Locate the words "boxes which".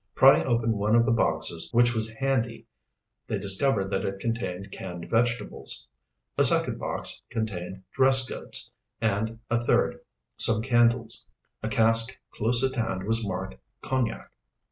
1.11-1.93